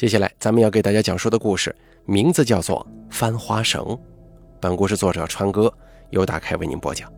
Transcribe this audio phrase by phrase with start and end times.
[0.00, 3.82] 接下来，咱们要给大家讲述的故事名字叫做《翻花绳》。
[4.58, 5.70] 本故事作者川哥
[6.08, 7.12] 由打开为您播讲。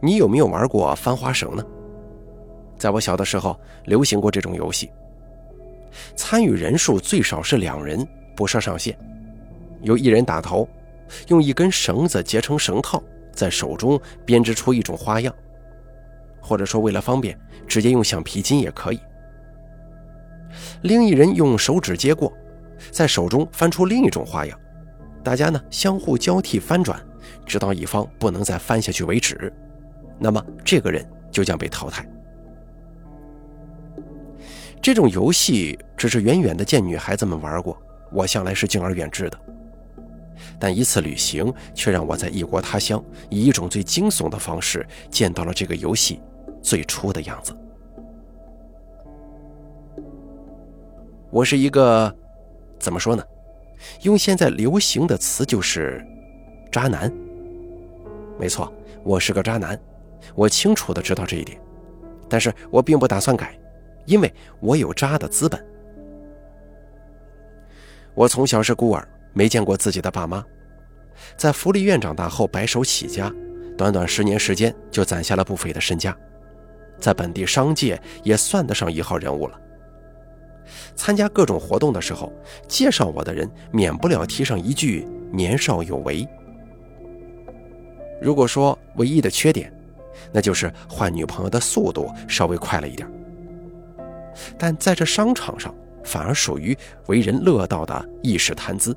[0.00, 1.66] 你有没有玩过翻花绳呢？
[2.78, 4.88] 在我小的时候，流行过这种游戏。
[6.14, 8.06] 参与人数最少是两人，
[8.36, 8.96] 不设上限。
[9.82, 10.68] 由一人打头，
[11.26, 13.02] 用一根绳子结成绳套，
[13.32, 15.34] 在手中编织出一种花样，
[16.40, 17.36] 或者说为了方便，
[17.66, 19.00] 直接用橡皮筋也可以。
[20.82, 22.32] 另一人用手指接过，
[22.90, 24.58] 在手中翻出另一种花样，
[25.22, 27.00] 大家呢相互交替翻转，
[27.46, 29.52] 直到一方不能再翻下去为止，
[30.18, 32.06] 那么这个人就将被淘汰。
[34.82, 37.80] 这种游戏只是远远的见女孩子们玩过，
[38.12, 39.40] 我向来是敬而远之的。
[40.58, 46.20] 但一次旅行却让我在异国他乡，以一种最惊悚的方式见到了这个游戏
[46.60, 47.56] 最初的样子。
[51.34, 52.16] 我是一个，
[52.78, 53.24] 怎么说呢？
[54.02, 56.00] 用现在流行的词就是
[56.70, 57.12] “渣男”。
[58.38, 59.76] 没错，我是个渣男，
[60.36, 61.60] 我清楚的知道这一点，
[62.28, 63.58] 但是我并不打算改，
[64.06, 65.60] 因为我有渣的资本。
[68.14, 70.40] 我从小是孤儿，没见过自己的爸妈，
[71.36, 73.28] 在福利院长大后白手起家，
[73.76, 76.16] 短短十年时间就攒下了不菲的身家，
[77.00, 79.60] 在本地商界也算得上一号人物了。
[80.94, 82.32] 参加各种活动的时候，
[82.68, 86.26] 介绍我的人免不了提上一句“年少有为”。
[88.20, 89.72] 如果说唯一的缺点，
[90.32, 93.08] 那就是换女朋友的速度稍微快了一点。
[94.56, 98.96] 但在这商场上，反而属于为人乐道的一时谈资。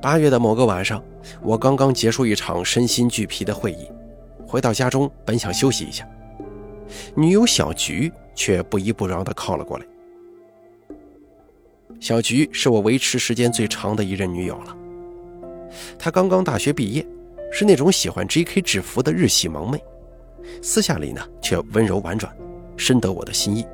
[0.00, 1.02] 八月的某个晚上，
[1.42, 3.90] 我刚刚结束一场身心俱疲的会议，
[4.46, 6.06] 回到家中，本想休息一下。
[7.14, 9.86] 女友小菊却不依不饶地靠了过来。
[11.98, 14.76] 小菊是我维持时间最长的一任女友了。
[15.98, 17.06] 她刚刚大学毕业，
[17.50, 18.60] 是那种喜欢 J.K.
[18.60, 19.82] 制服的日系萌妹，
[20.62, 22.34] 私下里呢却温柔婉转，
[22.76, 23.66] 深得我的心意。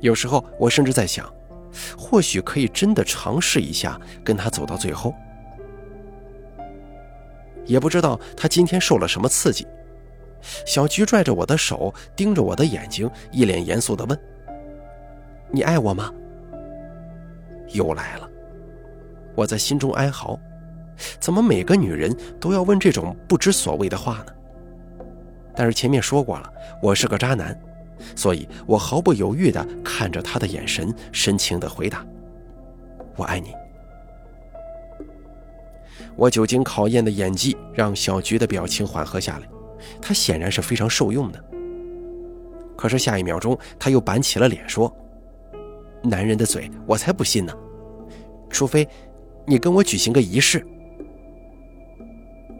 [0.00, 1.32] 有时候我甚至在想，
[1.96, 5.14] 或许可以真的尝试一下跟她走到最后。
[7.64, 9.66] 也不知道她今天受了什么刺激。
[10.64, 14.18] 小菊拽着我的手，盯着我的眼睛，一脸严肃地问
[15.50, 16.12] ：“你爱我吗？”
[17.72, 18.28] 又来了，
[19.34, 20.38] 我在心中哀嚎：
[21.18, 24.32] 怎么每个女人都要问这种不知所谓的话呢？
[25.54, 26.52] 但是前面说过了，
[26.82, 27.58] 我是个渣男，
[28.14, 32.04] 所以我毫不犹豫地看着他的眼神，深情地回答
[33.16, 33.52] ：“我爱你。”
[36.14, 39.48] 我久经考验的演技让小菊的表情缓和下来。
[40.00, 41.44] 他显然是非常受用的，
[42.76, 44.94] 可是下一秒钟他又板起了脸说
[46.02, 47.52] ：“男人的嘴我才不信呢，
[48.48, 48.88] 除非
[49.46, 50.64] 你跟我举行个仪式。”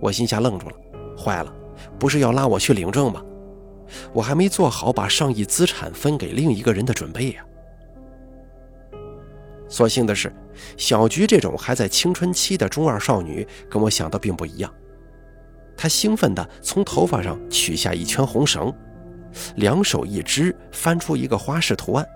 [0.01, 0.77] 我心下愣住了，
[1.17, 1.55] 坏了，
[1.99, 3.23] 不是要拉我去领证吗？
[4.13, 7.45] 我还没做好把上亿资产分给另一个人的准备呀。
[9.69, 10.33] 所幸的是，
[10.77, 14.73] 小菊这种还在青春期的中二少女跟我想的并不一样。
[15.77, 18.73] 他兴奋地从头发上取下一圈红绳，
[19.57, 22.07] 两手一支，翻出一个花式图案，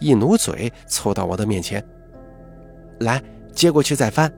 [0.00, 1.84] 一努嘴凑到我的面前
[3.00, 3.22] ：“来，
[3.52, 4.32] 接过去再翻。”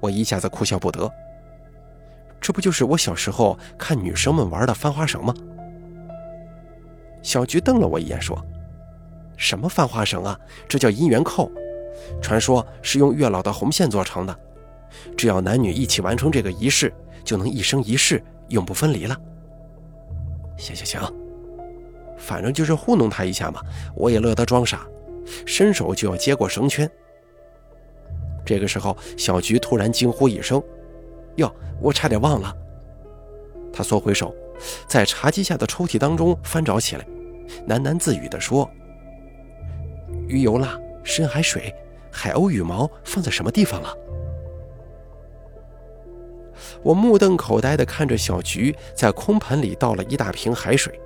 [0.00, 1.10] 我一下子哭笑不得。
[2.40, 5.32] 这不就是我小时候看女生们玩的翻花绳吗？
[7.22, 8.42] 小菊瞪了我一眼，说
[9.36, 10.38] ：“什么翻花绳啊？
[10.66, 11.52] 这叫姻缘扣，
[12.22, 14.36] 传说是用月老的红线做成的。”
[15.16, 16.92] 只要男女一起完成这个仪式，
[17.24, 19.16] 就能一生一世永不分离了。
[20.56, 21.12] 行行行，
[22.18, 23.60] 反正就是糊弄他一下嘛，
[23.94, 24.86] 我也乐得装傻，
[25.46, 26.90] 伸手就要接过绳圈。
[28.44, 30.62] 这个时候，小菊突然惊呼一声
[31.36, 32.54] ：“哟，我差点忘了！”
[33.72, 34.34] 他缩回手，
[34.88, 37.06] 在茶几下的抽屉当中翻找起来，
[37.68, 38.68] 喃喃自语地说
[40.26, 41.72] ：“鱼油蜡、深海水、
[42.10, 43.94] 海鸥羽毛放在什么地方了？”
[46.82, 50.98] 我目瞪口呆地看着小菊在空盆里倒了一大瓶海水，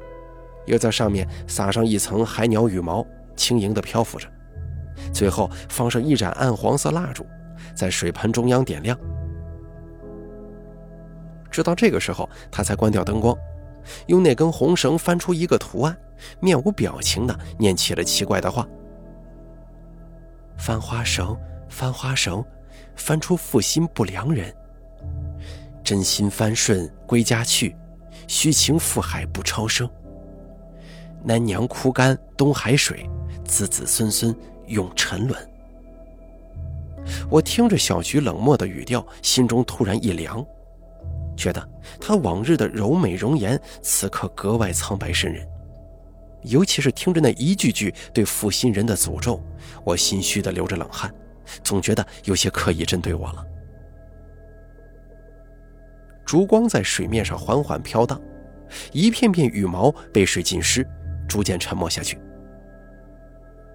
[0.67, 3.07] 又在上面撒上一层海鸟羽毛，
[3.37, 4.29] 轻盈地漂浮着。
[5.13, 7.27] 最后放上一盏暗黄色蜡烛，
[7.75, 8.99] 在水盆中央点亮。
[11.51, 13.37] 直到这个时候，他才关掉灯光，
[14.07, 15.97] 用那根红绳翻出一个图案，
[16.41, 18.67] 面无表情地念起了奇怪的话
[20.59, 21.37] ：“翻花绳，
[21.69, 22.45] 翻花绳，
[22.97, 24.53] 翻出负心不良人。”
[25.85, 27.77] 真心翻顺归家去，
[28.27, 29.89] 虚情覆海不超生。
[31.23, 33.09] 南娘枯干东海水，
[33.45, 34.35] 子子孙孙
[34.67, 35.51] 永沉沦。
[37.31, 40.45] 我听着小菊冷漠的语调，心中突然一凉，
[41.37, 41.69] 觉得
[42.01, 45.47] 她往日的柔美容颜，此刻格外苍白渗人。
[46.43, 49.43] 尤其是听着那一句句对负心人的诅咒，
[49.85, 51.15] 我心虚的流着冷汗，
[51.63, 53.47] 总觉得有些刻意针对我了。
[56.25, 58.21] 烛光在水面上缓缓飘荡，
[58.93, 60.87] 一片片羽毛被水浸湿，
[61.29, 62.19] 逐渐沉没下去。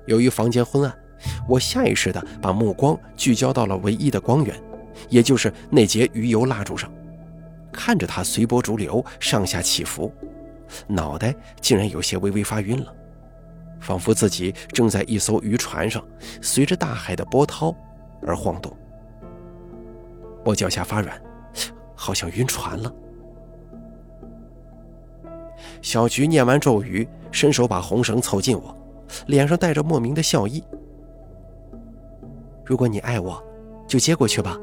[0.06, 0.94] 由于房间昏暗。
[1.50, 4.56] 我下意识地把目光聚焦到了唯一的光源，
[5.10, 6.90] 也就是那节鱼油蜡烛上，
[7.74, 10.10] 看着它随波逐流，上下起伏，
[10.88, 12.96] 脑袋竟然有些微微发晕了，
[13.82, 16.02] 仿佛自己正在一艘渔船上，
[16.42, 17.76] 随着大海的波涛
[18.26, 18.74] 而晃动。
[20.46, 21.22] 我脚下发软，
[22.00, 22.92] 好像晕船了。
[25.82, 28.74] 小菊念完咒语，伸手把红绳凑近我，
[29.28, 30.64] 脸上带着莫名的笑意。
[32.64, 33.44] 如果你爱我，
[33.86, 34.58] 就接过去吧。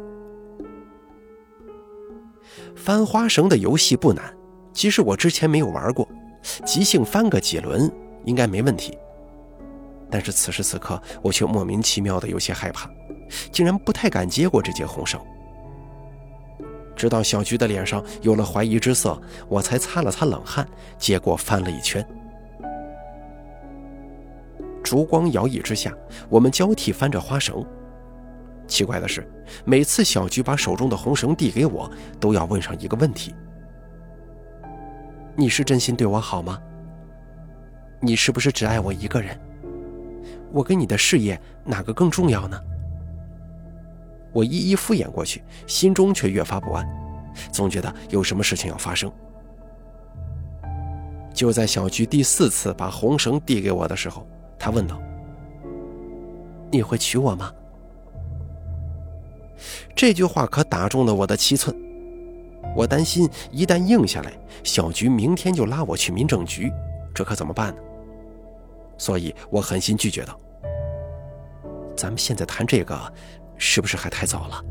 [2.75, 4.35] 翻花绳的游戏不难，
[4.73, 6.09] 即使我之前没有玩过，
[6.65, 7.93] 即兴翻个几轮
[8.25, 8.97] 应该没问题。
[10.11, 12.91] 但是此时此刻，我却莫名其妙的有些害怕，
[13.53, 15.21] 竟然不太敢接过这节红绳。
[16.97, 20.67] 直到小菊的脸上有了怀疑之色，我才擦了擦冷汗，
[20.99, 22.05] 接过翻了一圈。
[24.83, 25.93] 烛光摇曳之下，
[26.29, 27.65] 我们交替翻着花绳。
[28.67, 29.29] 奇怪的是，
[29.65, 33.35] 每次小菊把手中的红绳递给我，都要问上一个问题
[35.37, 36.59] ：“你是真心对我好吗？
[38.01, 39.39] 你是不是只爱我一个人？
[40.53, 42.61] 我跟你的事业哪个更重要呢？”
[44.37, 46.87] 我一一敷衍过去，心中却越发不安，
[47.51, 49.11] 总觉得有什么事情要发生。
[51.33, 54.27] 就在小菊第四次把红绳递给我的时候，
[54.59, 55.01] 她问道
[56.71, 57.51] ：“你会娶我吗？”
[59.97, 61.75] 这句话可打中了我的七寸，
[62.77, 66.71] 我担心一旦应下来，小菊明天就拉我去民政局，
[67.15, 67.81] 这可怎么办呢？
[68.99, 70.39] 所以我狠心拒绝道
[71.97, 73.11] ：“咱们现在谈这个，
[73.59, 74.63] 是不是还太早了？”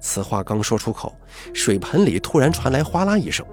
[0.00, 1.14] 此话刚说出口，
[1.52, 3.44] 水盆里突然传来哗啦一声，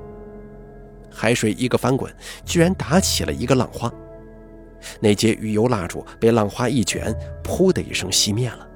[1.12, 2.14] 海水一个翻滚，
[2.46, 3.92] 居然打起了一个浪花，
[5.00, 7.12] 那节鱼油蜡烛被浪花一卷，
[7.44, 8.68] 噗的一声熄灭了。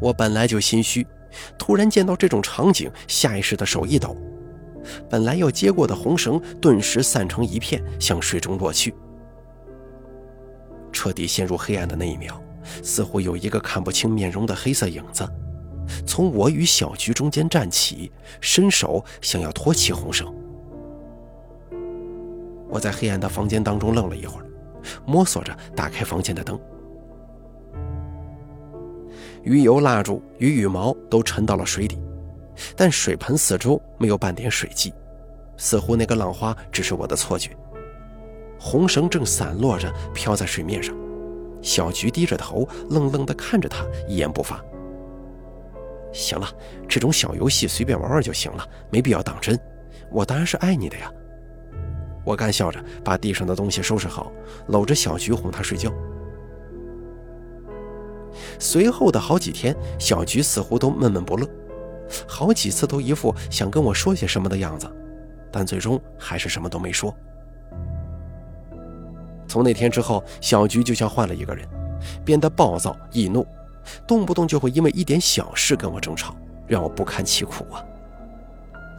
[0.00, 1.04] 我本来就心虚，
[1.58, 4.16] 突然见到这种场景，下意识的手一抖，
[5.10, 8.94] 本来要接过的红绳顿时散成一片，向水中落去。
[10.92, 12.40] 彻底陷入黑暗的那一秒，
[12.82, 15.26] 似乎有一个看不清面容的黑色影子，
[16.06, 18.10] 从我与小菊中间站起，
[18.40, 20.32] 伸手想要托起红绳。
[22.68, 24.46] 我在黑暗的房间当中愣了一会儿，
[25.06, 26.58] 摸索着打开房间的灯。
[29.42, 31.96] 鱼油、蜡烛与羽毛都沉到了水底，
[32.74, 34.92] 但水盆四周没有半点水迹，
[35.56, 37.56] 似乎那个浪花只是我的错觉。
[38.58, 40.92] 红绳正散落着飘在水面上，
[41.66, 44.64] 小菊低着头，愣愣地看着他，一言不发。
[46.12, 46.46] 行了，
[46.88, 49.58] 这种小游戏随便玩玩就行了，没必要当真。
[50.08, 51.12] 我当然是爱你的呀。
[52.24, 54.30] 我干笑着把地上的东西收拾好，
[54.68, 55.92] 搂着小菊哄她睡觉。
[58.60, 61.48] 随后的好几天，小菊似乎都闷闷不乐，
[62.28, 64.88] 好几次都一副想跟我说些什么的样子，
[65.50, 67.12] 但最终还是什么都没说。
[69.48, 71.66] 从那天之后，小菊就像换了一个人，
[72.24, 73.46] 变得暴躁易怒，
[74.06, 76.34] 动不动就会因为一点小事跟我争吵，
[76.66, 77.84] 让我不堪其苦啊。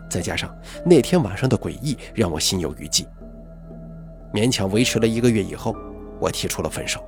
[0.10, 3.06] 再加上那天晚上的诡异，让我心有余悸。
[4.34, 5.76] 勉强维持了一个月以后，
[6.20, 7.04] 我提出了分手。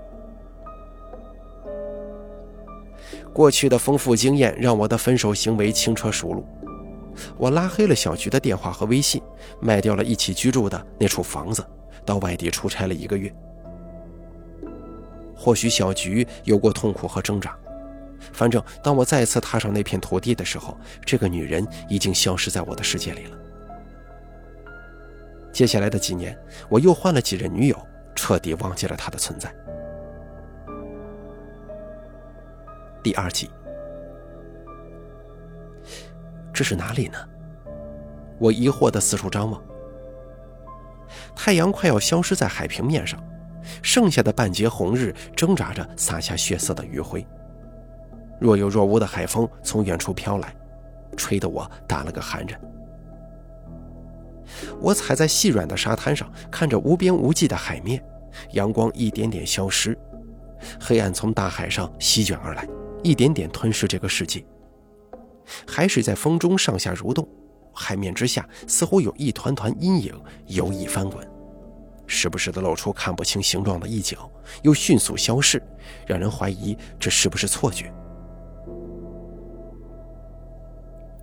[3.31, 6.45] 过去的丰富经验让我的分手行为轻车熟路。
[7.37, 9.21] 我拉黑了小菊的电话和微信，
[9.61, 11.65] 卖掉了一起居住的那处房子，
[12.05, 13.33] 到外地出差了一个月。
[15.35, 17.57] 或许小菊有过痛苦和挣扎，
[18.33, 23.37] 反正当我再次踏上那片土地的时候，这个女人已经消失在我的世界里了。
[25.53, 26.37] 接下来的几年，
[26.69, 29.53] 我又换了几任女友，彻底忘记了她的存在。
[33.01, 33.49] 第二集，
[36.59, 37.17] 这是哪里呢？
[38.37, 39.63] 我疑惑的四处张望。
[41.33, 43.17] 太阳快要消失在海平面上，
[43.81, 47.25] 剩下的半截红日挣扎着洒下血色的余晖。
[48.41, 50.53] 若有若无的海风从远处飘来，
[51.15, 52.59] 吹得我打了个寒颤。
[54.81, 58.03] 我踩在细软的沙滩上，看着无边无际的海面，
[58.51, 59.97] 阳光一点点消失，
[60.77, 62.67] 黑暗从大海上席卷而来，
[63.01, 64.45] 一点点吞噬这个世界。
[65.67, 67.27] 海水在风中上下蠕动，
[67.73, 70.13] 海面之下似乎有一团团阴影
[70.47, 71.27] 游弋翻滚，
[72.07, 74.29] 时不时的露出看不清形状的一角，
[74.63, 75.61] 又迅速消逝，
[76.05, 77.91] 让人怀疑这是不是错觉。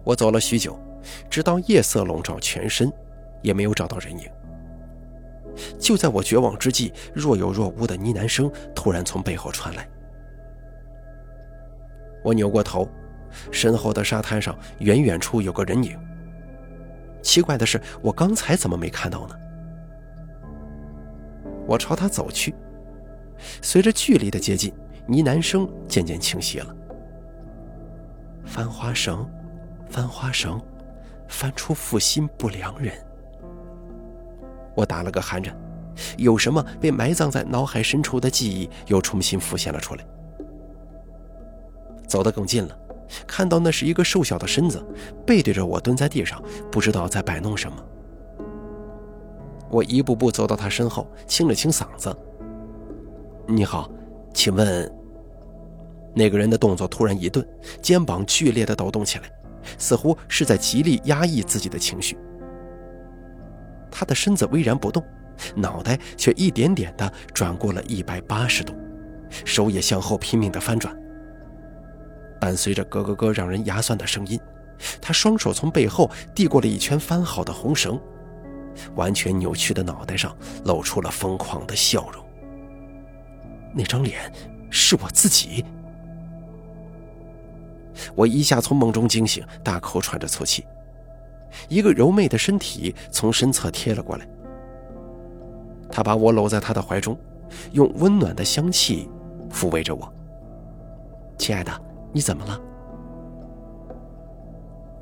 [0.05, 0.79] 我走了许久，
[1.29, 2.93] 直到夜色笼罩全身，
[3.43, 4.31] 也没有找到人影。
[5.79, 9.89] 就在我绝望之际，若有若无的呢喃声突然从背后传来。
[12.23, 12.89] 我扭过头。
[13.51, 15.99] 身后的沙滩上，远远处有个人影。
[17.23, 19.37] 奇怪的是，我刚才怎么没看到呢？
[21.67, 22.55] 我朝他走去，
[23.61, 24.73] 随着距离的接近，
[25.07, 26.77] 呢喃声渐渐清晰了。
[28.45, 29.29] 翻花绳，
[29.91, 30.61] 翻花绳，
[31.27, 32.95] 翻出负心不良人。
[34.77, 35.57] 我打了个寒颤，
[36.17, 40.07] 有什么被埋葬在脑海深处的记忆又重新浮现了出来。
[42.07, 42.79] 走得更近了。
[43.27, 44.85] 看到那是一个瘦小的身子，
[45.27, 47.77] 背对着我蹲在地上，不知道在摆弄什么。
[49.71, 52.17] 我一步步走到他身后，清了清嗓子
[53.47, 53.91] ：“你好，
[54.33, 54.93] 请问？”
[56.15, 57.47] 那个人的动作突然一顿，
[57.83, 59.25] 肩膀剧烈的抖动起来，
[59.77, 62.17] 似乎是在极力压抑自己的情绪。
[63.91, 65.05] 他的身子巍然不动，
[65.55, 68.75] 脑袋却一点点的转过了一百八十度，
[69.45, 70.97] 手也向后拼命的翻转。
[72.41, 74.39] 伴随着咯咯咯让人牙酸的声音，
[75.01, 77.99] 他双手从背后递过了一圈翻好的红绳，
[78.95, 82.23] 完全扭曲的脑袋上露出了疯狂的笑容。
[83.75, 84.33] 那张脸
[84.71, 85.65] 是我自己。
[88.15, 90.65] 我一下从梦中惊醒，大口喘着粗气。
[91.69, 94.29] 一个柔媚的身体从身侧贴了过来，
[95.91, 97.19] 他把我搂在他的怀中，
[97.73, 99.09] 用温暖的香气
[99.51, 100.13] 抚慰着我。
[101.39, 101.86] 亲爱的。
[102.17, 102.59] 你怎么了？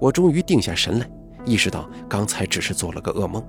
[0.01, 1.09] 我终于定下神来，
[1.45, 3.41] 意识到刚才只是做了个噩梦。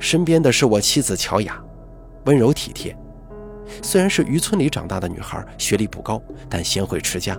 [0.00, 1.62] 身边的是我妻子乔雅，
[2.24, 2.96] 温柔体贴。
[3.80, 7.38] 虽然是渔村里长大的女孩，学历不高，但贤惠持家。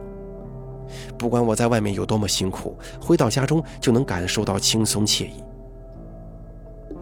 [1.17, 5.43] 不管我在外面有多么辛苦，回到家中就能感受到轻松惬意。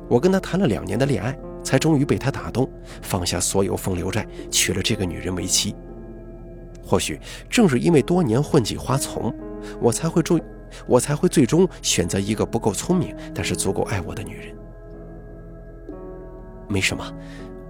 [0.09, 2.67] 我跟她谈了两年的恋爱，才终于被她打动，
[3.03, 5.75] 放下所有风流债，娶了这个女人为妻。
[6.85, 9.33] 或许正是因为多年混迹花丛，
[9.81, 10.39] 我才会注，
[10.87, 14.55] 我才会最终选择一个不够聪明，但是足够爱我的女人。
[16.67, 17.03] 没什么，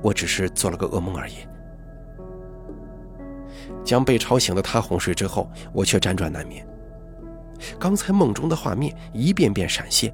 [0.01, 1.35] 我只是做了个噩梦而已。
[3.83, 6.67] 将被吵醒的他哄睡之后，我却辗转难眠。
[7.79, 10.13] 刚才梦中的画面一遍遍闪现，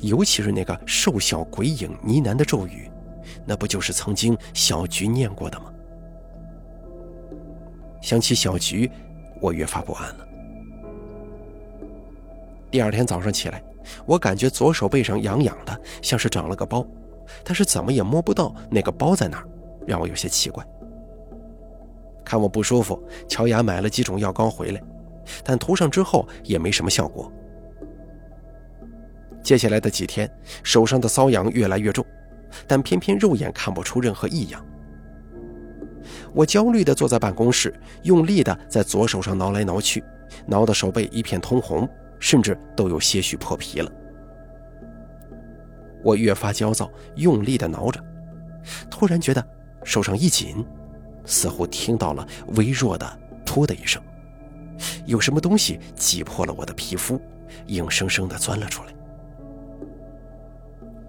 [0.00, 2.90] 尤其是那个瘦小鬼影呢喃的咒语，
[3.46, 5.72] 那不就是曾经小菊念过的吗？
[8.00, 8.90] 想起小菊，
[9.40, 10.28] 我越发不安了。
[12.70, 13.62] 第二天早上起来，
[14.04, 16.86] 我感觉左手背上痒痒的，像是长了个包，
[17.44, 19.48] 但是怎么也摸不到那个包在哪儿，
[19.86, 20.66] 让我有些奇怪。
[22.24, 24.82] 看我不舒服，乔雅买了几种药膏回来，
[25.42, 27.32] 但涂上之后也没什么效果。
[29.42, 30.30] 接下来的几天，
[30.62, 32.04] 手上的瘙痒越来越重，
[32.66, 34.62] 但偏偏肉眼看不出任何异样。
[36.34, 40.02] 我焦虑地坐在办公室，用力地在左手上挠来挠去，
[40.46, 41.88] 挠的手背一片通红，
[42.18, 43.90] 甚至都有些许破皮了。
[46.02, 48.00] 我越发焦躁，用力地挠着，
[48.90, 49.44] 突然觉得
[49.84, 50.64] 手上一紧，
[51.24, 54.00] 似乎听到了微弱的“噗”的一声，
[55.06, 57.20] 有什么东西挤破了我的皮肤，
[57.66, 58.94] 硬生生地钻了出来。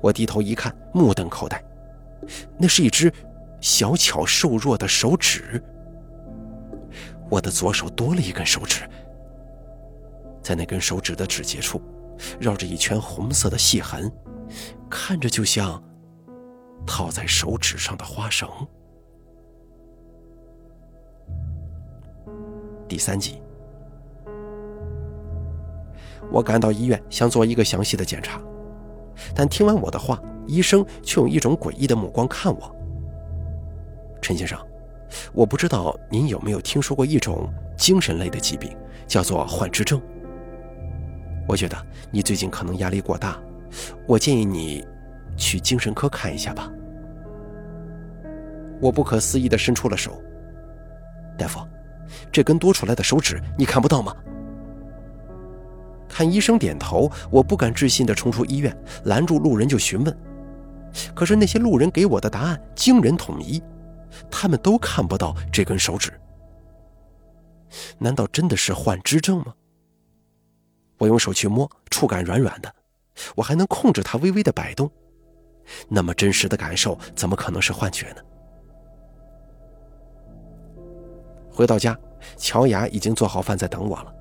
[0.01, 1.62] 我低头一看，目瞪口呆，
[2.58, 3.12] 那是一只。
[3.62, 5.62] 小巧瘦弱的手指，
[7.30, 8.89] 我的左手多了一根手指，
[10.42, 11.82] 在那根手指的指节处，
[12.39, 14.12] 绕着一圈红色的细痕，
[14.89, 15.82] 看着就像
[16.88, 18.50] 套在手指上的花绳。
[22.88, 23.42] 第三集，
[26.32, 28.42] 我赶到医院，想做一个详细的检查，
[29.36, 32.75] 但听完我的话，医生却用一种诡异的目光看我。
[34.21, 34.59] 陈先生，
[35.33, 38.75] 我不知道您有没有听说过一种精神类的疾病，
[39.07, 40.01] 叫做幻肢症。
[41.47, 41.77] 我觉得
[42.11, 43.39] 你最近可能压力过大，
[44.05, 44.85] 我建议你
[45.35, 46.71] 去精神科看一下吧。
[48.81, 50.21] 我不可思议地伸出了手，
[51.38, 51.59] 大夫，
[52.31, 54.15] 这根多出来的手指你看不到吗？
[56.07, 60.17] 看医生点头，我不敢置信地冲出医院，拦住路人就询问。
[61.13, 63.61] 可是那些路人给我的答案惊人统一，
[64.31, 66.11] 他们都看不到这根手指。
[67.97, 69.53] 难道真的是幻肢症吗？
[70.97, 72.73] 我用手去摸，触感软软的，
[73.35, 74.91] 我还能控制它微微的摆动。
[75.88, 78.21] 那么真实的感受，怎么可能是幻觉呢？
[81.51, 81.97] 回到家，
[82.38, 84.13] 乔雅已经做好饭在等我了。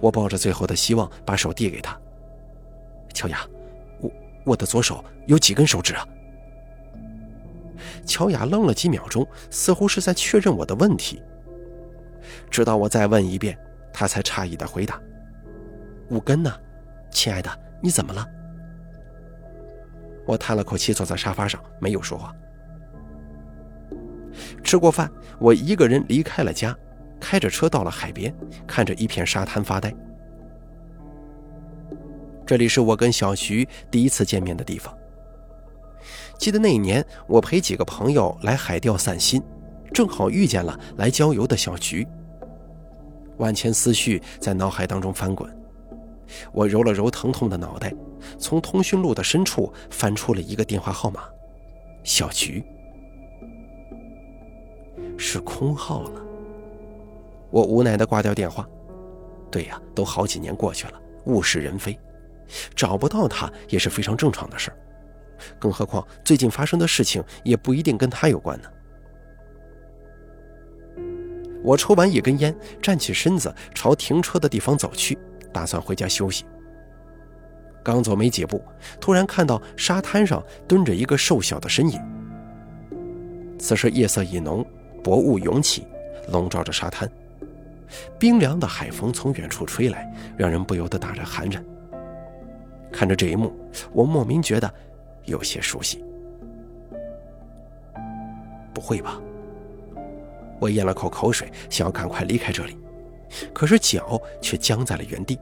[0.00, 2.00] 我抱着最后的希望，把手递给他。
[3.12, 3.46] 乔雅，
[4.00, 4.10] 我
[4.46, 6.06] 我的左手有几根手指啊？
[8.08, 11.22] 乔雅愣了几秒钟，似乎是在确认我的问题。
[12.50, 13.56] 直到我再问一遍，
[13.92, 15.00] 他才诧异的回答
[16.08, 16.52] ：“五根呢，
[17.10, 17.50] 亲爱的，
[17.82, 18.26] 你怎么了？”
[20.26, 22.34] 我叹了口气，坐在沙发上，没有说话。
[24.64, 26.76] 吃过饭，我一个人离开了家。
[27.20, 28.34] 开着车到了海边，
[28.66, 29.92] 看着一片沙滩发呆。
[32.46, 34.96] 这里是我跟小徐第一次见面的地方。
[36.38, 39.42] 记得那一年，我陪几个朋友来海钓散心，
[39.92, 42.06] 正好遇见了来郊游的小菊。
[43.38, 45.52] 万千思绪在脑海当中翻滚，
[46.52, 47.92] 我揉了揉疼痛的脑袋，
[48.38, 51.24] 从通讯录的深处翻出了一个电话号码，
[52.04, 52.64] 小菊，
[55.16, 56.22] 是空号了。
[57.50, 58.66] 我无奈地挂掉电话。
[59.50, 61.98] 对呀，都好几年过去了，物是人非，
[62.76, 64.76] 找不到他也是非常正常的事儿。
[65.58, 68.68] 更何况最近发生的事情也不一定跟他有关呢。
[71.62, 75.18] 我抽完一根烟，站起身子朝停车的地方走去，
[75.52, 76.44] 打算回家休息。
[77.82, 78.62] 刚走没几步，
[79.00, 82.00] 突然看到沙滩上蹲着一个瘦小的身影。
[83.58, 84.64] 此时夜色已浓，
[85.02, 85.86] 薄雾涌起，
[86.30, 87.10] 笼罩着沙滩。
[88.18, 91.64] 冰凉的海风从远处吹来，让人不由得打着寒颤。
[92.92, 93.52] 看着这一幕，
[93.92, 94.72] 我莫名觉得
[95.28, 96.04] 有些熟悉。
[98.74, 99.20] 不会吧？
[100.60, 102.76] 我咽了口口水，想要赶快离开这里，
[103.52, 105.38] 可是脚却僵在了原地。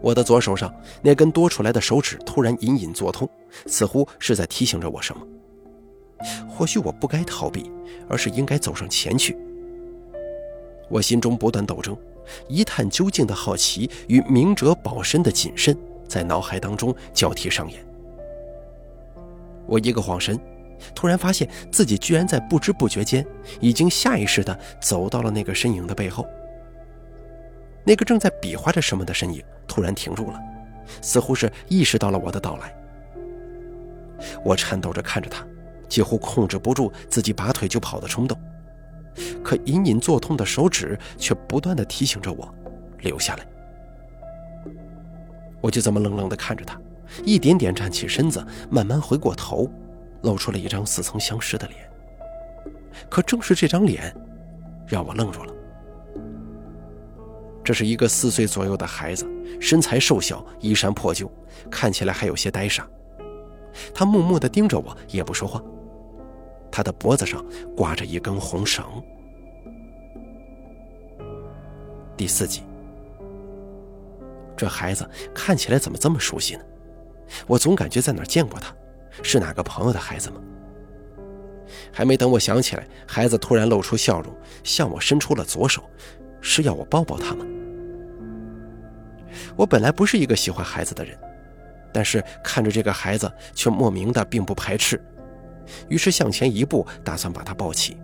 [0.00, 3.28] 我的左手上那根多出来的手指突然隐隐作痛，
[3.66, 5.24] 似乎是在提醒着我什么。
[6.48, 7.70] 或许我不该逃避，
[8.08, 9.36] 而是应该走上前去。
[10.88, 11.96] 我心中不断斗争，
[12.48, 15.76] 一探究竟的好奇与明哲保身的谨慎
[16.08, 17.84] 在脑海当中交替上演。
[19.66, 20.38] 我一个晃神，
[20.94, 23.24] 突然发现自己居然在不知不觉间，
[23.60, 26.26] 已经下意识地走到了那个身影的背后。
[27.84, 30.40] 那个正在比划着什么的身影突然停住了，
[31.00, 32.74] 似乎是意识到了我的到来。
[34.44, 35.44] 我颤抖着看着他，
[35.88, 38.38] 几乎控制不住自己拔腿就跑的冲动。
[39.42, 42.52] 可隐隐作痛的手指却不断的提醒着我，
[42.98, 43.46] 留下来。
[45.62, 46.78] 我就这么愣愣的看着他，
[47.24, 49.70] 一点点站起身子，慢慢回过头，
[50.22, 51.78] 露出了一张似曾相识的脸。
[53.08, 54.14] 可正是这张脸，
[54.86, 55.54] 让我愣住了。
[57.64, 59.24] 这是一个四岁左右的孩子，
[59.60, 61.30] 身材瘦小，衣衫破旧，
[61.70, 62.86] 看起来还有些呆傻。
[63.94, 65.62] 他默默的盯着我，也不说话。
[66.70, 67.44] 他的脖子上
[67.76, 68.84] 挂着一根红绳。
[72.16, 72.62] 第四集，
[74.56, 76.62] 这孩子看起来怎么这么熟悉呢？
[77.46, 78.74] 我总感觉在哪儿见过他，
[79.22, 80.40] 是哪个朋友的孩子吗？
[81.90, 85.82] 还没等我想起来，孩子突然露出笑容，向我伸出了左手，
[86.40, 87.46] 是要我抱抱他吗？
[89.56, 91.18] 我本来不是一个喜欢孩子的人，
[91.92, 95.02] 但是看着这个孩子，却莫名的并不排斥。
[95.88, 97.96] 于是向前一步，打算把他抱起。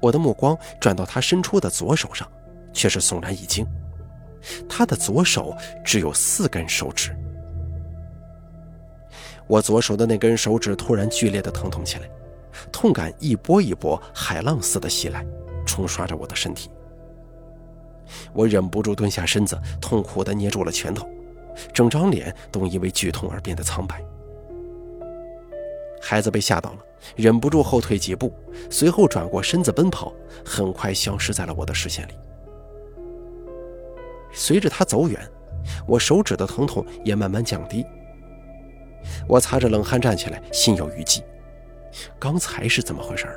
[0.00, 2.28] 我的目光转到他伸出的左手上，
[2.72, 3.64] 却是悚然一惊。
[4.68, 7.14] 他的左手只有四根手指。
[9.46, 12.08] 我左手的那根手指突然剧烈的疼痛起来，
[12.70, 15.24] 痛感一波一波海浪似的袭来，
[15.66, 16.70] 冲刷着我的身体。
[18.32, 21.08] 我忍不住蹲下身子，痛苦的捏住了拳头，
[21.72, 24.02] 整张脸都因为剧痛而变得苍白。
[26.00, 26.78] 孩子被吓到了，
[27.16, 28.32] 忍不住后退几步，
[28.70, 30.12] 随后转过身子奔跑，
[30.44, 32.12] 很快消失在了我的视线里。
[34.32, 35.20] 随着他走远，
[35.86, 37.84] 我手指的疼痛也慢慢降低。
[39.28, 41.22] 我擦着冷汗站起来，心有余悸。
[42.18, 43.32] 刚才是怎么回事呢？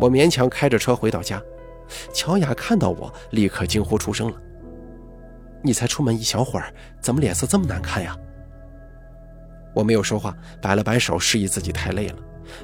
[0.00, 1.40] 我勉强开着车回到家，
[2.12, 4.36] 乔雅看到我，立刻惊呼出声了。
[5.62, 8.16] 你才出门一小会儿，怎么脸色这么难看呀？
[9.74, 12.16] 我没有说话，摆了摆手，示意自己太累了，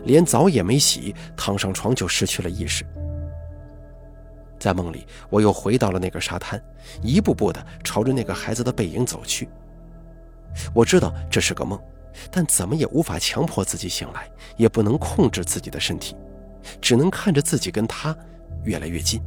[0.05, 2.85] 连澡也没洗，躺上床就失去了意识。
[4.59, 6.61] 在梦里，我又回到了那个沙滩，
[7.03, 9.49] 一步步的朝着那个孩子的背影走去。
[10.75, 11.81] 我知道这是个梦，
[12.31, 16.17] 但怎么也无法强迫自己醒来，也不能控制自己的身体，
[16.81, 18.17] 只能看着自己跟他
[18.65, 19.21] 越来越近。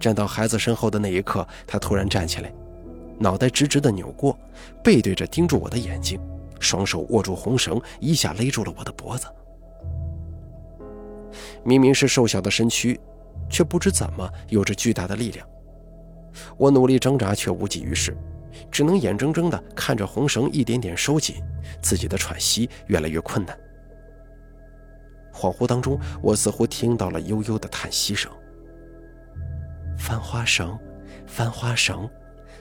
[0.00, 2.52] 站到孩子身后的那一刻，他突然站起来，
[3.18, 4.38] 脑袋直直的扭过，
[4.82, 6.20] 背对着盯住我的眼睛，
[6.60, 9.26] 双手握住红绳，一下勒住了我的脖子。
[11.64, 12.98] 明明是瘦小的身躯。
[13.48, 15.46] 却不知怎么有着巨大的力量，
[16.56, 18.16] 我努力挣扎却无济于事，
[18.70, 21.36] 只能眼睁睁地看着红绳一点点收紧，
[21.80, 23.58] 自己的喘息越来越困难。
[25.32, 28.30] 恍惚当中，我似乎听到了悠悠的叹息声
[29.98, 30.78] ：“翻花绳，
[31.26, 32.08] 翻花绳，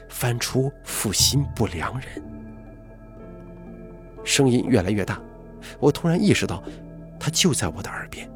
[0.10, 2.08] 翻出负心不良人。”
[4.26, 5.22] 声音越来越大，
[5.80, 6.64] 我突然意识到，
[7.20, 8.28] 他就在我的耳边。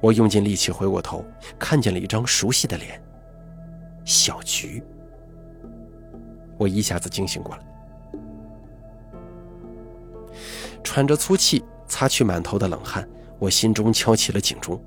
[0.00, 1.24] 我用尽力气回过头，
[1.58, 3.00] 看见了一张熟悉的脸，
[4.04, 4.82] 小菊。
[6.56, 7.62] 我一下子惊醒过来，
[10.82, 13.08] 喘着粗气，擦去满头的冷汗，
[13.38, 14.82] 我心中敲起了警钟。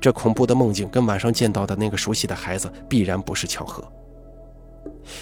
[0.00, 3.84] 这恐怖的梦境跟晚上见到的那个熟悉的孩子必然不是巧合。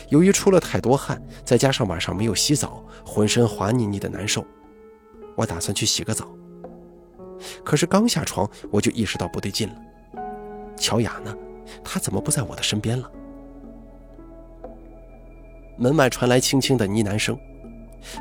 [0.09, 4.45] 由于出了太多汗，再加上晚上没有洗澡，浑身滑腻腻的难受，
[5.37, 6.29] 我打算去洗个澡。
[7.65, 9.75] 可是刚下床，我就意识到不对劲了。
[10.77, 11.37] 乔雅呢？
[11.85, 13.11] 她怎么不在我的身边了？
[15.77, 17.39] 门外传来轻轻的呢喃声，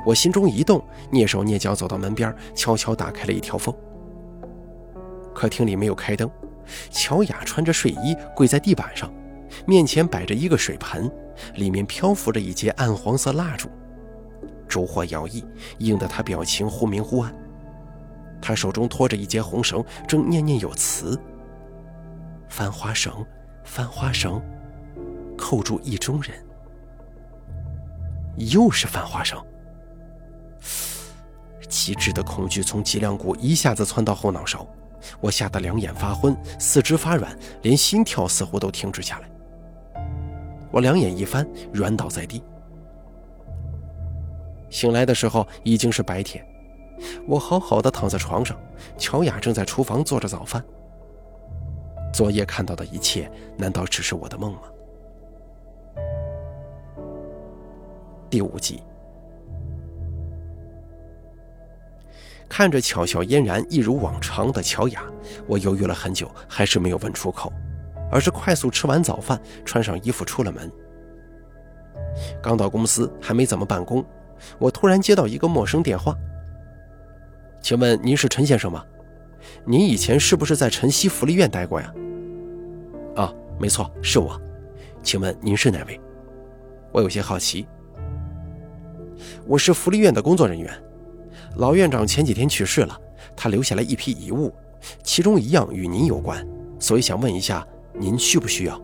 [0.06, 3.74] 我心中一动，蹑手蹑脚走到门边，悄悄打开了一条缝。
[5.34, 6.30] 客厅里没有开灯，
[6.90, 9.12] 乔雅穿着睡衣跪在地板上，
[9.66, 11.12] 面前摆着一个水盆，
[11.56, 13.68] 里面漂浮着一截暗黄色蜡烛，
[14.68, 15.44] 烛火摇曳，
[15.80, 17.34] 映得她表情忽明忽暗。
[18.42, 21.20] 他手中托着一截红绳，正念念有词
[22.50, 23.26] ：“翻花绳，
[23.64, 24.42] 翻花绳，
[25.38, 26.34] 扣住意中人。”
[28.38, 29.38] 又是翻花绳。
[31.68, 34.66] 极致的恐惧从脊梁骨一下子窜到后脑勺，
[35.20, 39.30] 我吓得两眼发昏，四肢发软，连心跳似乎都停止下来。
[40.72, 42.44] 我两眼一翻，软倒在地。
[44.70, 46.46] 醒来的时候已经是白天。
[47.28, 48.58] 我好好的躺在床上，
[48.98, 50.64] 乔雅正在厨房做着早饭。
[52.14, 54.62] 昨夜看到的一切，难道只是我的梦吗？
[58.30, 58.82] 第五集，
[62.48, 65.04] 看着巧笑嫣然、一如往常的乔雅，
[65.48, 67.52] 我犹豫了很久，还是没有问出口，
[68.12, 70.72] 而是快速吃完早饭，穿上衣服出了门。
[72.42, 74.04] 刚到公司，还没怎么办公，
[74.58, 76.16] 我突然接到一个陌生电话。
[77.62, 78.84] 请问您是陈先生吗？
[79.66, 81.94] 您以前是不是在晨曦福利院待过呀？
[83.16, 84.40] 啊，没错，是我。
[85.02, 86.00] 请问您是哪位？
[86.92, 87.68] 我有些好奇。
[89.46, 90.72] 我是福利院的工作人员。
[91.58, 93.00] 老院长前几天去世了，
[93.36, 94.54] 他留下来一批遗物，
[95.04, 96.46] 其中一样与您有关，
[96.80, 98.82] 所以想问一下，您需不需要？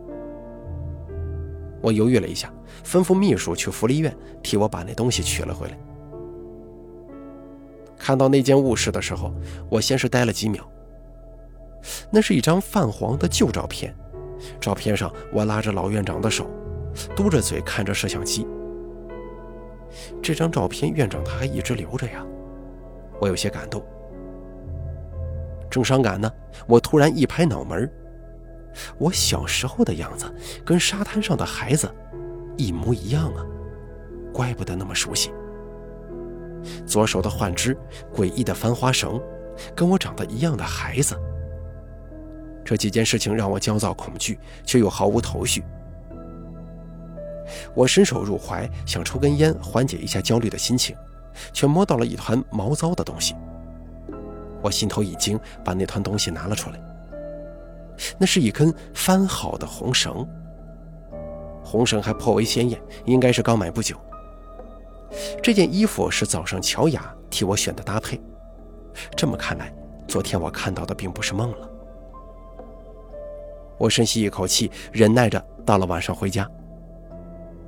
[1.82, 5.78] 我犹豫了一下，吩咐秘书去福利院替我把那东西取了回来。
[8.06, 9.34] 看到那间卧室的时候，
[9.68, 10.64] 我先是呆了几秒。
[12.12, 13.96] 那是一张泛黄的旧照片，
[14.62, 16.48] 照片上我拉着老院长的手，
[17.16, 18.48] 嘟着嘴看着摄像机。
[20.22, 22.24] 这张照片院长他还一直留着呀，
[23.20, 23.84] 我有些感动。
[25.68, 26.32] 正伤感呢，
[26.68, 27.92] 我突然一拍脑门
[29.00, 30.32] 我小时候的样子
[30.64, 31.90] 跟沙滩上的孩子
[32.56, 33.44] 一模一样啊，
[34.32, 35.32] 怪不得那么熟悉。
[36.86, 37.78] 左手的幻肢，
[38.14, 39.22] 诡异的翻花绳，
[39.76, 41.16] 跟我长得一样的孩子。
[42.64, 45.64] 这几件事情让我焦躁恐惧，却又毫无头绪。
[47.76, 50.96] 我伸手入怀，想抽根烟缓解一下焦虑的心情，
[51.54, 53.36] 却摸到了一团毛糟的东西。
[54.64, 56.80] 我心头一惊，把那团东西拿了出来。
[58.18, 60.28] 那是一根翻好的红绳，
[61.64, 63.96] 红绳还颇为鲜艳，应该是刚买不久。
[65.42, 68.20] 这件衣服是早上乔雅替我选的搭配，
[69.16, 69.74] 这么看来，
[70.08, 71.70] 昨天我看到的并不是梦了。
[73.78, 76.50] 我深吸一口气，忍耐着到了晚上回家。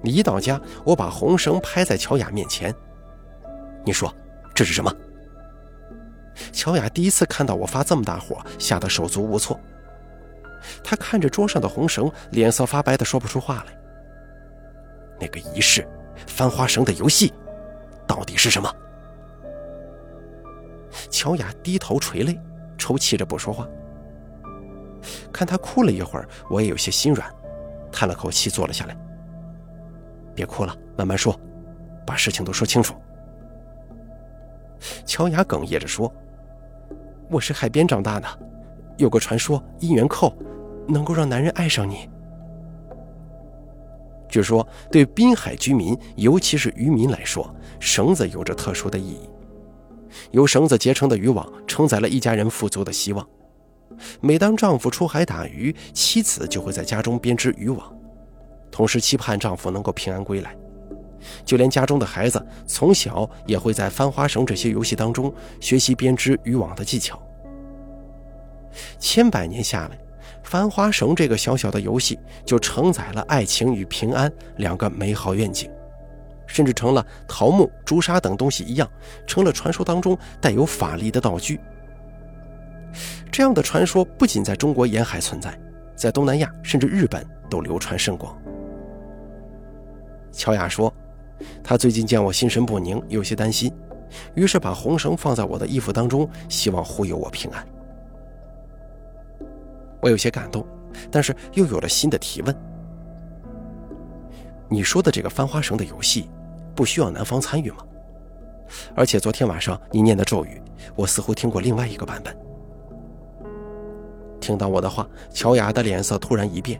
[0.04, 2.74] 一到家，我把红绳拍在乔雅面前，
[3.84, 4.14] 你说
[4.54, 4.94] 这是什么？
[6.54, 9.60] 乔雅第一次看到我发这么大火，吓得手足无措。
[10.84, 13.78] 她看着桌上的红绳，脸色发白的说不出话来。
[15.20, 15.86] 那个仪式。
[16.26, 17.34] 翻花绳的游戏，
[18.08, 18.74] 到底是什么？
[21.10, 22.40] 乔雅低头垂泪，
[22.78, 23.68] 抽泣着不说话。
[25.32, 27.30] 看她哭了一会儿，我也有些心软，
[27.92, 28.98] 叹了口气，坐了下来。
[30.34, 31.40] 别哭了，慢慢说，
[32.06, 32.96] 把事情都说清楚。
[35.06, 36.12] 乔雅哽咽着说
[37.30, 38.28] ：“我是海边长大的，
[38.98, 40.34] 有个传说，姻缘扣
[40.88, 42.10] 能够让男人爱上你。
[44.30, 49.30] 据说，对滨海居民，尤其是渔民来说，绳子有着特殊的意义。
[50.32, 53.28] 由绳子结成的渔网，承载了一家人富足的希望。
[54.20, 57.92] 每当丈夫出海打鱼，妻子就会在家中编织渔网，
[58.70, 60.56] 同时期盼丈夫能够平安归来。
[61.44, 67.20] 就连家中的孩子，从小也会在翻花绳这些游戏当中学习编织渔网的技巧。
[69.00, 69.98] 千百年下来，
[70.48, 75.70] 翻花绳这个小小的游戏就承载了爱情与平安两个美好愿景，
[76.46, 78.90] 甚至成了桃木、朱砂等东西一样，
[79.26, 81.60] 成了传说当中带有法力的道具。
[83.30, 85.54] 这样的传说不仅在中国沿海存在，
[85.98, 88.34] 在东南亚甚至日本都流传甚广。
[90.32, 90.92] 乔雅说，
[91.62, 93.70] 她最近见我心神不宁，有些担心，
[94.34, 97.68] 于是把红绳放在我的衣服当中，希望护佑我平安。
[100.08, 100.66] 我有些感动，
[101.12, 102.56] 但是又有了新的提问：
[104.70, 106.30] 你说的这个翻花绳的游戏，
[106.74, 107.80] 不需要男方参与吗？
[108.96, 110.62] 而且昨天晚上你念的咒语，
[110.96, 112.34] 我似乎听过另外一个版本。
[114.40, 116.80] 听到我的话，乔雅的脸色突然一变，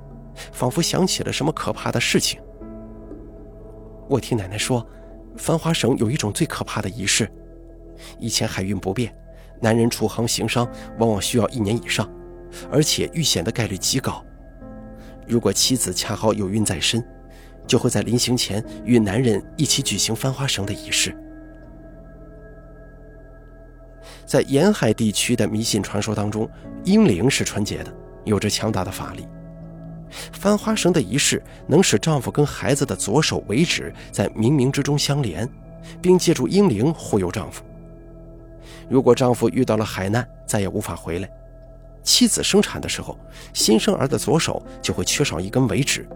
[0.54, 2.40] 仿佛想起了什么可怕的事情。
[4.08, 4.88] 我听奶奶说，
[5.36, 7.30] 翻花绳有一种最可怕的仪式。
[8.20, 9.14] 以前海运不便，
[9.60, 10.66] 男人出航行商
[10.98, 12.10] 往往需要一年以上，
[12.72, 14.24] 而且遇险的概率极高。
[15.28, 17.04] 如果妻子恰好有孕在身，
[17.68, 21.16] 就会在临行前与男人一起举行翻花绳的仪式。
[24.26, 26.50] 在沿海地区的迷信传说当中，
[26.84, 27.94] 婴灵是纯洁的，
[28.26, 29.28] 有着强大的法力。
[30.10, 35.48] 翻花绳的仪式能使丈夫跟孩子的左手尾指在冥冥之中相连，
[36.02, 37.64] 并借助婴灵护佑丈夫。
[38.90, 41.30] 如果丈夫遇到了海难，再也无法回来，
[42.08, 43.20] 妻子生产的时候，
[43.54, 46.08] 新生儿的左手就会缺少一根尾指，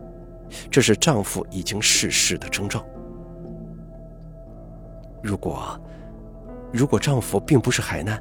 [0.72, 2.84] 这是丈夫已经逝世的征兆。
[5.22, 5.78] 如果。
[6.74, 8.18] 如果丈夫并不是海难，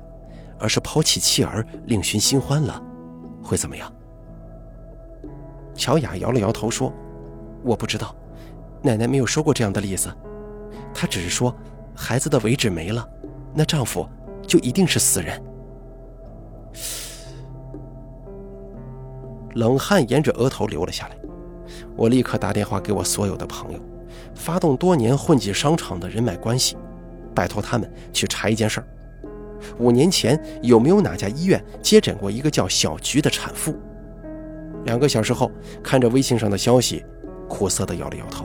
[0.59, 2.83] 而是抛弃妻儿另寻新欢了，
[3.41, 3.89] 会怎么样？
[5.73, 6.93] 乔雅摇了摇头说
[7.63, 8.13] ：“我不知道，
[8.83, 10.13] 奶奶没有说过这样的例子。
[10.93, 11.55] 她只是说，
[11.95, 13.09] 孩子的尾指没了，
[13.55, 14.05] 那丈夫
[14.45, 15.41] 就一定是死人。”
[19.55, 21.17] 冷汗沿着额头流了下来，
[21.97, 23.81] 我立刻打电话给我所有的朋友，
[24.35, 26.77] 发动多年混迹商场的人脉关系。
[27.35, 28.87] 拜托他们去查一件事儿：
[29.79, 33.75] 五年前有没有哪家医院接诊过一个叫小菊的产妇？
[34.85, 35.51] 两个小时后，
[35.83, 37.05] 看着微信上的消息，
[37.49, 38.45] 苦涩地摇了摇头。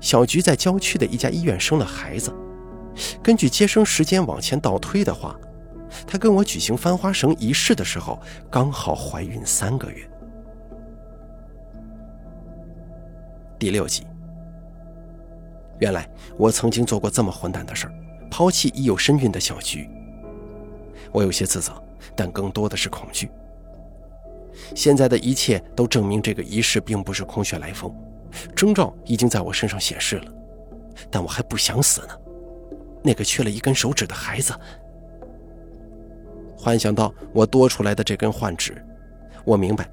[0.00, 2.32] 小菊在郊区的一家医院生了孩子，
[3.22, 5.36] 根据接生时间往前倒推的话，
[6.06, 8.20] 她跟我举行翻花绳仪式的时候，
[8.50, 10.08] 刚好怀孕三个月。
[13.58, 14.06] 第六集。
[15.80, 17.92] 原来我曾经做过这么混蛋的事儿，
[18.30, 19.88] 抛弃已有身孕的小菊。
[21.12, 21.72] 我有些自责，
[22.16, 23.30] 但更多的是恐惧。
[24.74, 27.94] 现在的一切都证明这个仪式并不是空穴来风，
[28.56, 30.32] 征兆已经在我身上显示了，
[31.10, 32.08] 但我还不想死呢。
[33.02, 34.52] 那个缺了一根手指的孩子，
[36.58, 38.84] 幻想到我多出来的这根幻指，
[39.44, 39.88] 我明白，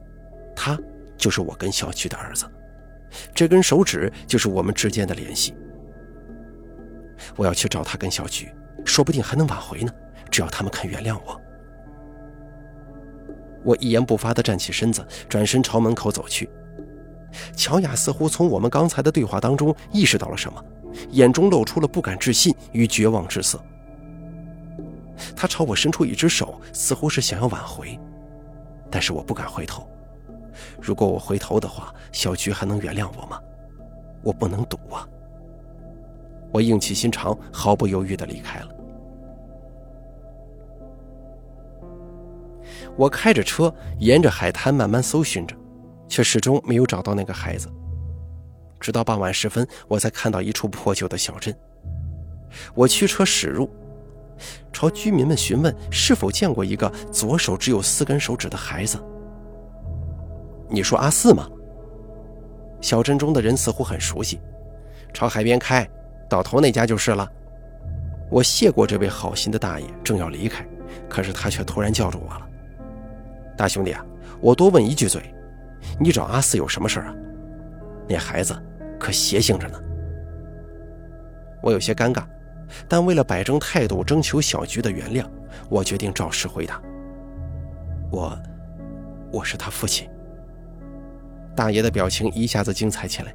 [0.56, 0.78] 他
[1.15, 2.45] 就是我跟小菊的儿子，
[3.34, 5.54] 这根手指就是我们之间的联系。
[7.36, 8.51] 我要去找他跟小菊，
[8.84, 9.91] 说不定还能挽回呢。
[10.32, 11.39] 只要他们肯原谅我。
[13.63, 16.49] 我一言不发地站起身子，转身朝门口走去。
[17.56, 20.63] 乔雅似乎从我们刚才的对话当中意识到了什么，
[21.12, 23.63] 眼中露出了不敢置信与绝望之色。
[25.36, 27.99] 他朝我伸出一只手，似乎是想要挽回，
[28.89, 29.88] 但是我不敢回头。
[30.82, 33.39] 如果我回头的话，小菊还能原谅我吗？
[34.23, 35.08] 我不能赌啊。
[36.51, 38.69] 我硬起心肠，毫不犹豫地离开了。
[42.95, 45.56] 我开着车沿着海滩慢慢搜寻着，
[46.08, 47.69] 却始终没有找到那个孩子。
[48.80, 51.54] 直到傍晚时分，我才看到一处破旧的小镇。
[52.73, 53.69] 我驱车驶入，
[54.71, 58.98] 朝居民们询问是否见过一个左手只有四根手指的孩子。
[60.69, 61.48] 你说阿四吗？
[62.82, 64.39] 小镇中的人似乎很熟悉。
[65.13, 65.88] 朝海边开。
[66.28, 67.32] 到头那家就是了。
[68.32, 70.65] 我谢过这位好心的大爷，正要离开，
[71.08, 72.50] 可是他却突然叫住我了
[73.56, 74.04] ：“大兄弟啊，
[74.41, 75.21] 我多问一句嘴，
[76.00, 77.13] 你找阿四有什么事啊？
[78.10, 78.60] 那孩子
[79.00, 79.80] 可邪性着呢。”
[81.62, 82.24] 我有些尴尬，
[82.88, 85.25] 但为了摆正态度，征求小菊的原谅，
[85.69, 86.82] 我决定照实回答
[88.12, 88.38] ：“我，
[89.32, 90.10] 我是他父亲。”
[91.56, 93.34] 大爷的表情一下子精彩起来，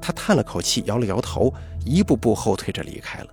[0.00, 1.52] 他叹了口气，摇了摇头，
[1.84, 3.28] 一步步后退着离开了。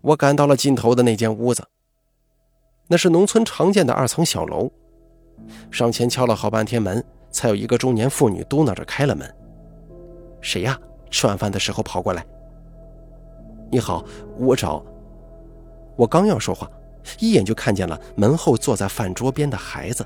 [0.00, 1.64] 我赶到了尽头的那间屋子，
[2.88, 4.70] 那是农村常见的二层小楼。
[5.70, 9.32] 上前敲了好半天门，才有一个中年妇女嘟囔着开了门
[10.42, 10.78] ：“谁呀？
[11.12, 12.26] 吃晚饭的时候跑过来。
[13.70, 14.04] ”“你好，
[14.38, 14.84] 我找……”
[15.94, 16.68] 我刚要说话，
[17.20, 20.04] 一眼就看见了门后坐在饭桌边的孩子，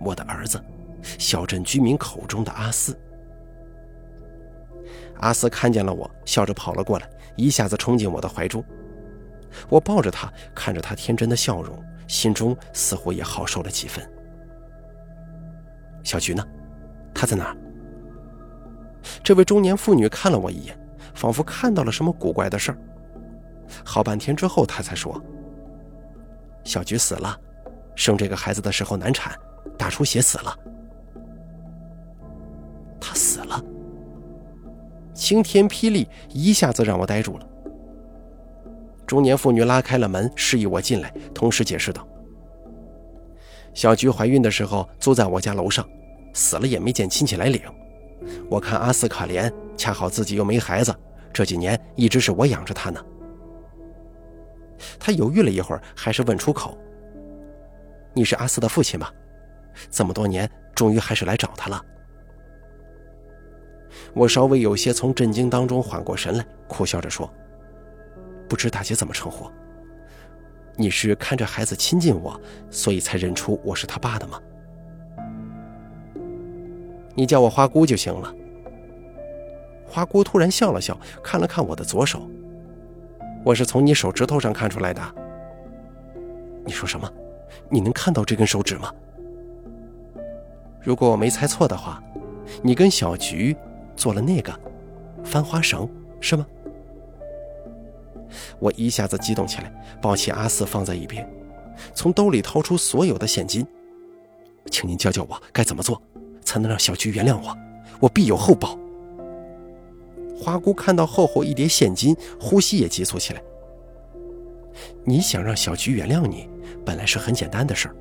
[0.00, 0.60] 我的儿子，
[1.18, 2.98] 小镇居民口中的阿四。
[5.20, 7.08] 阿四看见了我，笑着跑了过来。
[7.36, 8.62] 一下子冲进我的怀中，
[9.68, 14.04] 我抱着他，看着他天真的笑容，心中似乎也好受了几分。
[16.02, 16.44] 小菊呢？
[17.14, 17.56] 她在哪儿？
[19.22, 20.78] 这位中年妇女看了我一眼，
[21.14, 22.78] 仿佛看到了什么古怪的事儿。
[23.84, 25.20] 好半天之后，她才说
[26.64, 27.38] ：“小菊死了，
[27.94, 29.34] 生这个孩子的时候难产，
[29.78, 30.58] 大出血死了。
[33.00, 33.62] 她死了。”
[35.14, 37.46] 晴天霹雳，一下子让我呆住了。
[39.06, 42.06] 中年妇女拉开了门，示意我进来，同时解释道
[43.74, 45.86] ：“小菊怀孕的时候租在我家楼上，
[46.32, 47.60] 死了也没见亲戚来领。
[48.48, 50.94] 我看阿四可怜，恰好自己又没孩子，
[51.32, 53.04] 这几年一直是我养着他呢。”
[54.98, 56.76] 他犹豫了一会儿，还是问出口
[58.12, 59.12] ：“你是阿四的父亲吧？
[59.90, 61.84] 这么多年，终于还是来找他了。”
[64.14, 67.32] 我稍微有些从震惊当中缓过神来，苦笑着说
[68.48, 69.48] ：“不知大姐怎么称呼？
[70.76, 72.38] 你是看着孩子亲近我，
[72.70, 74.40] 所以才认出我是他爸的吗？
[77.14, 78.34] 你叫我花姑就行了。”
[79.86, 82.28] 花姑突然笑了笑，看了看我的左手
[83.44, 85.02] ：“我是从你手指头上看出来的。”
[86.64, 87.10] 你说什么？
[87.68, 88.92] 你能看到这根手指吗？
[90.80, 92.02] 如果我没猜错的话，
[92.62, 93.56] 你跟小菊……
[93.94, 94.58] 做了那个
[95.22, 95.86] 翻花绳
[96.18, 96.46] 是吗？
[98.58, 99.70] 我一下子激动起来，
[100.00, 101.28] 抱起阿四放在一边，
[101.92, 103.66] 从兜里掏出所有的现金，
[104.70, 106.00] 请您教教我该怎么做，
[106.52, 107.56] 才能让小菊原谅我，
[107.98, 108.78] 我必有厚报。
[110.38, 113.42] 花姑看到厚厚一叠现金，呼吸也急促起来。
[115.02, 116.46] 你想让小菊原谅你，
[116.84, 117.94] 本来是很简单的事儿，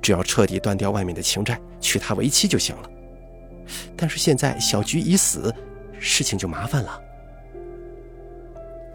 [0.00, 2.90] 只要彻底断掉外面的情债，娶她为妻就行了。
[3.94, 5.54] 但是现在小菊已死，
[5.98, 6.98] 事情就麻烦了。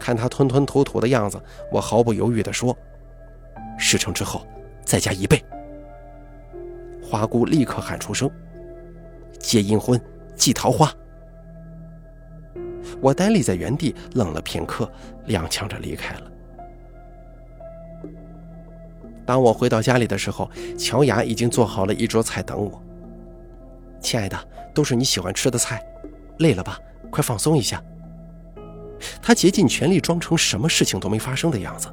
[0.00, 2.76] 看他吞吞吐吐的样子，我毫不犹豫地说
[3.78, 4.44] ：“事成之后，
[4.84, 5.40] 再加一倍。”
[7.08, 8.28] 花姑立刻喊出声
[9.40, 10.00] ：“结阴婚，
[10.36, 10.92] 祭桃花。”
[13.02, 14.90] 我呆立在原地，愣了片刻，
[15.26, 16.30] 踉跄着离开了。
[19.24, 22.82] 当我回到家里的时候，乔雅已经做好了一桌菜等我。
[24.00, 24.36] 亲爱的，
[24.74, 25.82] 都是你喜欢吃的菜，
[26.38, 26.78] 累了吧？
[27.10, 27.82] 快放松一下。
[29.22, 31.88] 他竭尽全力装成什么事情都没发生的样子，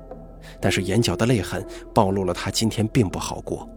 [0.59, 3.69] 但是眼角的泪痕暴露了他今天并不好过。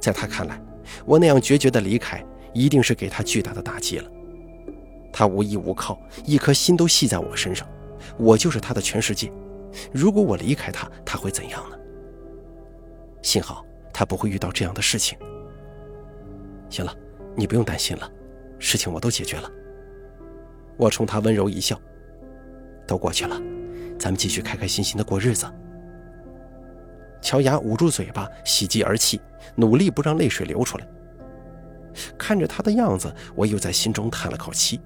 [0.00, 0.60] 在他看来，
[1.04, 4.10] 我那样决绝的离开，一定是给他巨大的打击了。
[5.12, 7.68] 他无依无靠，一颗心都系在我身上，
[8.18, 9.30] 我就是他的全世界。
[9.92, 11.76] 如果我离开他，他会怎样呢？
[13.22, 15.16] 幸好他不会遇到这样的事情。
[16.68, 16.94] 行了，
[17.36, 18.10] 你不用担心了，
[18.58, 19.50] 事情我都解决了。
[20.76, 21.80] 我冲他温柔一笑，
[22.86, 23.40] 都过去了，
[23.98, 25.46] 咱们继续开开心心的过日子。
[27.24, 29.18] 乔雅捂住嘴巴，喜极而泣，
[29.54, 30.86] 努力不让泪水流出来。
[32.18, 34.78] 看着他的样子，我又在心中叹了口气。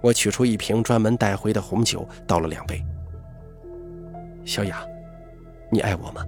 [0.00, 2.84] 我取出一瓶专门带回的红酒，倒了两杯。
[4.44, 4.84] 小雅，
[5.70, 6.26] 你爱我吗？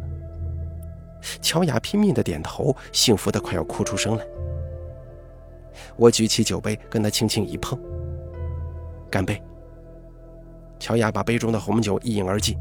[1.42, 4.24] 乔雅拼命的点头，幸福的快要哭出声来。
[5.96, 7.76] 我举起酒杯，跟她轻轻一碰，
[9.10, 9.42] 干杯。
[10.78, 12.56] 乔雅把杯中的红酒一饮而尽，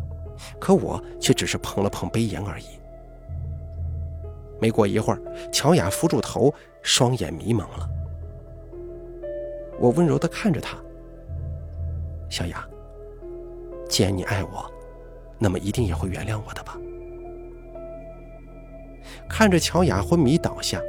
[0.59, 2.65] 可我却只是碰了碰杯沿而已。
[4.59, 5.21] 没过一会儿，
[5.51, 7.87] 乔雅扶住头，双眼迷蒙了。
[9.79, 10.77] 我温柔的看着她，
[12.29, 12.67] 小雅，
[13.87, 14.69] 既然你爱我，
[15.37, 16.75] 那么一定也会原谅我的吧。
[19.29, 20.81] 看着乔雅昏迷倒下，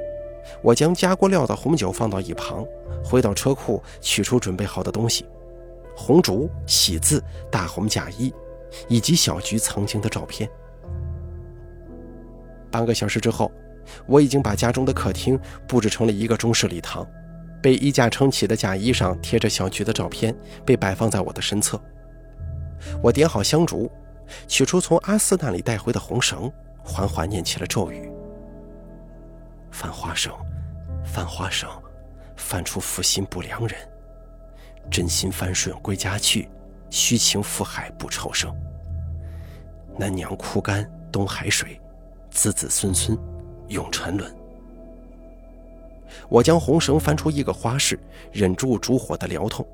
[0.63, 2.65] 我将加过料的红酒放到一旁，
[3.05, 5.27] 回到车库取出准备好的东西：
[5.95, 8.33] 红烛、喜字、大红嫁衣，
[8.89, 10.49] 以及小菊曾经的照片。
[12.71, 13.51] 半个小时之后，
[14.07, 17.07] 我已经把家中的客厅布置成了一个中式礼堂，
[17.63, 21.81] 被衣架撑起的假衣上贴着小菊的照片，被摆放在我的身侧。
[23.03, 23.91] 我点好香烛，
[24.47, 26.53] 取出从阿四那里带回的红绳，
[26.85, 28.11] 缓缓念起了咒语。
[29.71, 30.33] 翻花生，
[31.05, 31.69] 翻花生，
[32.37, 33.77] 翻出负心不良人。
[34.91, 36.49] 真心翻顺归家去，
[36.91, 38.55] 虚情负海不愁生。
[39.97, 41.81] 南娘枯干东海水，
[42.31, 43.19] 子子孙孙
[43.69, 44.33] 永沉沦。
[46.29, 47.99] 我将红绳翻出一个花式，
[48.33, 49.67] 忍住烛火的燎痛，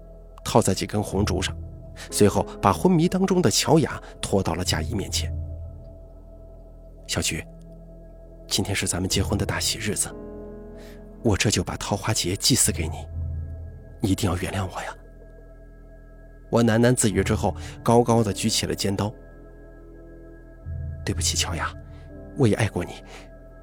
[0.45, 1.57] 套在几根红烛上，
[2.11, 5.33] 随后把昏迷当中的乔雅拖到了嫁衣面前。
[7.07, 7.45] 小菊。
[8.47, 10.15] 今天是咱们结婚的大喜日子，
[11.23, 12.99] 我这就把桃花劫祭祀给你，
[14.01, 14.95] 你一定要原谅我呀！
[16.51, 19.13] 我喃喃自语之后，高高的举起了尖刀。
[21.05, 21.73] 对不起，乔雅，
[22.37, 23.03] 我也爱过你，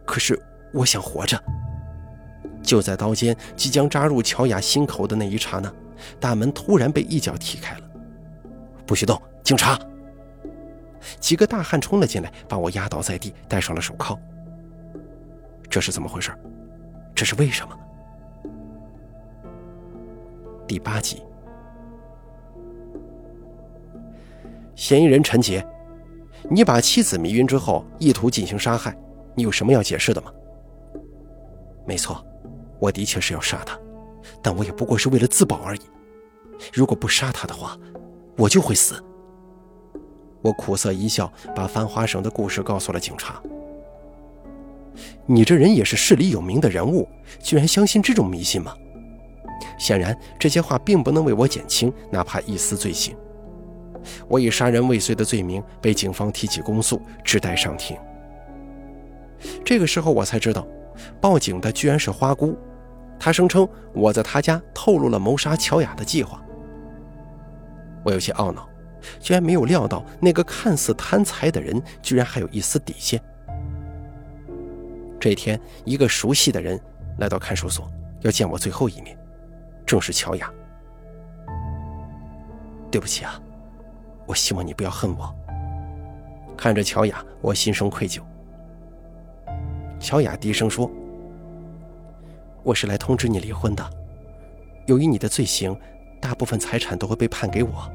[0.06, 0.40] 可是
[0.74, 1.42] 我想活着。
[2.62, 5.74] 就在刀尖即将扎入乔雅心口的那一刹那，
[6.20, 7.82] 大门突然被一脚踢开了。
[8.86, 9.20] 不许动！
[9.44, 9.80] 警察！
[11.20, 14.20] 几个大汉冲了进来，把我压倒在地，戴上了手铐。
[15.68, 16.32] 这是怎么回事？
[17.16, 17.76] 这是为什么？
[20.68, 21.24] 第八集，
[24.82, 25.64] 嫌疑人陈杰，
[26.50, 28.98] 你把妻子迷晕之后，意图进行杀害，
[29.36, 30.32] 你有什么要解释的吗？
[31.86, 32.26] 没错，
[32.80, 33.80] 我的确是要杀他，
[34.42, 35.82] 但我也不过是为了自保而已。
[36.74, 37.78] 如果不杀他的话，
[38.36, 38.96] 我就会死。
[40.42, 43.40] 我苦涩一笑，把翻花绳的故事告诉了警察。
[45.28, 47.08] 你这人也是市里有名的人物，
[47.40, 48.76] 居然相信这种迷信吗？
[49.78, 53.16] 显然，这些话并不能为我减轻哪怕一丝罪行。
[54.28, 57.98] 我以杀人未遂的罪名被警方提起公诉，只待上庭。
[59.66, 60.68] 这个时候，我才知道，
[61.20, 62.58] 报警的居然是花姑。
[63.20, 66.44] 她声称我在她家透露了谋杀乔雅的计划。
[68.04, 68.68] 我有些懊恼，
[69.20, 73.22] 居然没有料到那个看似贪财的人，居然还有一丝底线。
[75.20, 76.80] 这一天，一个熟悉的人
[77.20, 77.88] 来到看守所，
[78.22, 79.16] 要见我最后一面，
[79.86, 80.52] 正是乔雅。
[82.90, 83.40] 对不起啊，
[84.32, 85.36] 我希望你不要恨我。
[86.56, 88.22] 看着乔雅，我心生愧疚。
[90.00, 90.90] 乔雅低声说
[92.64, 93.84] ：“我是来通知你离婚的。
[94.86, 95.78] 由于你的罪行，
[96.22, 97.92] 大部分财产都会被判给我。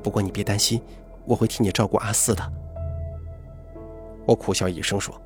[0.00, 0.80] 不过你别担心，
[1.24, 2.52] 我会替你照顾阿四的。”
[4.26, 5.20] 我苦笑一声说。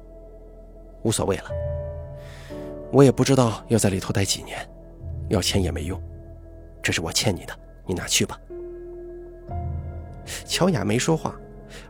[1.02, 1.50] 无所谓了，
[2.90, 4.66] 我也不知道要在里头待几年，
[5.28, 6.00] 要钱也没用，
[6.82, 7.52] 这是我欠你的，
[7.84, 8.40] 你拿去吧。
[10.44, 11.34] 乔雅没说话，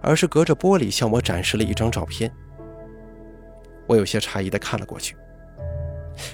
[0.01, 2.33] 而是隔着玻璃向我展示了一张照片。
[3.87, 5.16] 我有些诧异的看了过去，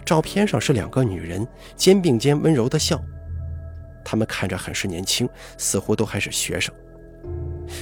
[0.04, 3.02] 照片上是两个女人肩并肩温柔的笑，
[4.04, 6.74] 她们看着很是年轻，似乎都还是学生。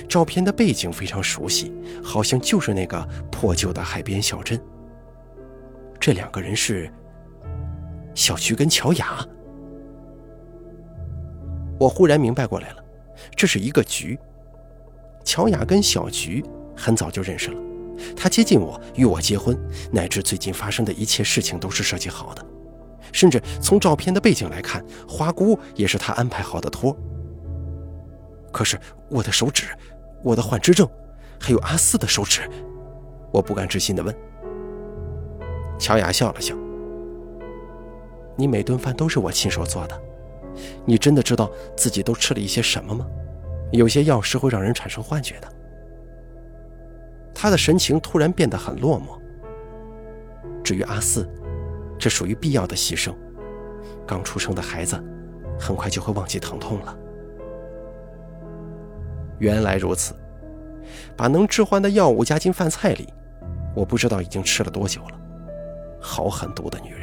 [0.09, 4.61] 照片的背景非常熟悉，好像就是那个破旧的海边小镇。
[6.01, 6.91] 这两个人是
[8.15, 9.25] 小菊跟乔雅。
[11.79, 12.85] 我忽然明白过来了，
[13.35, 14.19] 这是一个局。
[15.25, 16.45] 乔雅跟小菊
[16.77, 17.61] 很早就认识了，
[18.15, 19.59] 她接近我，与我结婚，
[19.91, 22.45] 乃至最近发生的一切事情都是设计好的。
[23.13, 26.97] 甚至从照片的背景来看，花姑也是她安排好的托。
[28.53, 29.67] 可是我的手指，
[30.23, 30.89] 我的幻肢症，
[31.41, 32.49] 还有阿四的手指，
[33.33, 34.15] 我不敢置信的问。
[35.79, 36.55] 乔雅笑了笑
[38.37, 40.01] ：“你每顿饭都是我亲手做的，
[40.85, 43.07] 你真的知道自己都吃了一些什么吗？
[43.73, 45.49] 有些药是会让人产生幻觉的。”
[47.35, 49.21] 他的神情突然变得很落寞。
[50.63, 51.29] 至于阿四，
[51.99, 53.15] 这属于必要的牺牲。
[54.07, 54.97] 刚出生的孩子，
[55.59, 56.97] 很快就会忘记疼痛了。
[59.39, 60.15] 原来如此，
[61.15, 63.13] 把能致幻的药物加进饭菜里，
[63.75, 65.21] 我不知道已经吃了多久了。
[66.01, 66.96] 好狠毒的女人！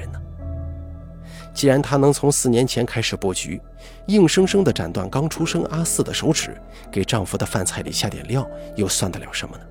[1.53, 3.61] 既然她能从四年前开始布局，
[4.07, 6.59] 硬生生地斩断刚出生阿四的手指，
[6.91, 9.63] 给丈夫的饭菜里下点料，又算得了什么呢？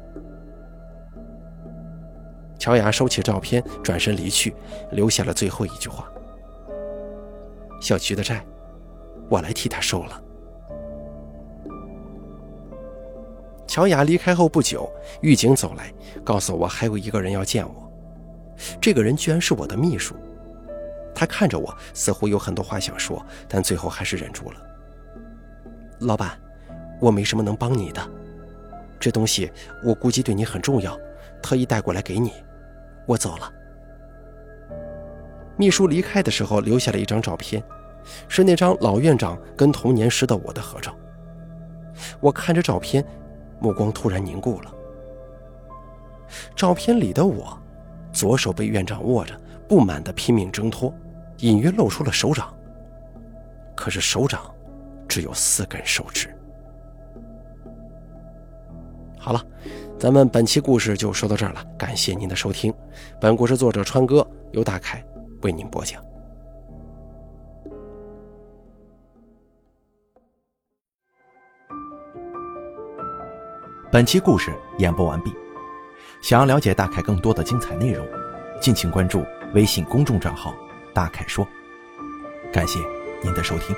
[2.59, 4.55] 乔雅收起照片，转身离去，
[4.93, 6.09] 留下了最后一句话
[7.83, 8.45] ：“小菊的债，
[9.29, 10.23] 我来替他收了。”
[13.67, 14.89] 乔雅离开后不久，
[15.23, 17.93] 狱警走来，告诉我还有一个人要见我。
[18.81, 20.15] 这个人居然是我的秘书。
[21.23, 24.57] 他看着我，似乎有很多话想说，但最后还是忍住了。
[26.01, 26.37] 老板，
[27.01, 28.03] 我没什么能帮你的，
[28.99, 29.49] 这东西
[29.85, 30.99] 我估计对你很重要，
[31.41, 32.33] 特意带过来给你。
[33.07, 33.53] 我走了。
[35.57, 37.63] 秘书离开的时候留下了一张照片，
[38.27, 40.93] 是那张老院长跟童年时的我的合照。
[42.19, 43.07] 我看着照片，
[43.61, 44.75] 目光突然凝固了。
[46.57, 47.57] 照片里的我，
[48.13, 50.93] 左手被院长握着，不满的拼命挣脱，
[51.43, 52.53] 隐约露出了手掌。
[53.77, 54.43] 可是手掌
[55.09, 56.29] 只有四根手指。
[59.19, 59.45] 好了，
[59.99, 62.73] 咱们本期故事就说到这儿了，感谢您的收听。
[63.21, 65.05] 本故事作者川哥由大凯
[65.43, 66.03] 为您播讲。
[73.91, 75.33] 本期故事演播完毕。
[76.23, 78.07] 想要了解大凯更多的精彩内容，
[78.61, 79.25] 敬请关注
[79.55, 80.55] 微信公众账号
[80.93, 81.47] “大凯说”。
[82.53, 82.79] 感谢
[83.23, 83.75] 您的收听。